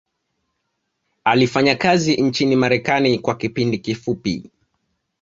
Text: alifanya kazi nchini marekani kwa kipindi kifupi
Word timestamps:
alifanya 1.23 1.75
kazi 1.75 2.17
nchini 2.21 2.55
marekani 2.55 3.19
kwa 3.19 3.35
kipindi 3.35 3.77
kifupi 3.79 4.51